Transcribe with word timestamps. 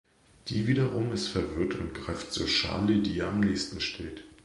Die 0.47 0.65
wiederum 0.65 1.11
ist 1.13 1.27
verwirrt 1.27 1.75
und 1.75 1.93
greift 1.93 2.33
zur 2.33 2.47
Schale, 2.47 3.03
die 3.03 3.17
ihr 3.17 3.27
am 3.27 3.39
nächsten 3.39 3.79
steht. 3.79 4.23